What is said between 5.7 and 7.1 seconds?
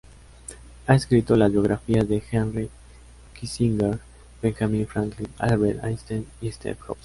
Einstein y Steve Jobs.